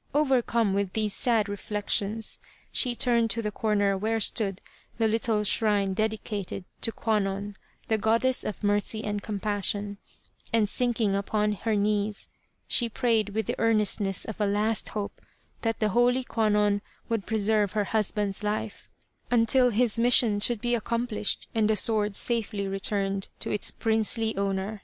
[0.12, 2.40] "Overcome with these sad reflections,
[2.72, 4.60] she turned to the corner where stood
[4.96, 7.54] the little shrine dedicated to Kwannon,
[7.86, 9.98] the Goddess of Mercy and Compassion,
[10.52, 12.26] and sinking upon her knees
[12.66, 15.20] she prayed with the earnestness of a last hope,
[15.62, 18.88] that the holy Kwannon would preserve her husband's life
[19.30, 22.16] until his mission 15 The Quest of the Sword should be accomplished and the sword
[22.16, 24.82] safely returned to its princely owner.